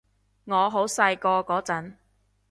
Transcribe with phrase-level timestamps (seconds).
[0.45, 1.93] 我好細個嗰陣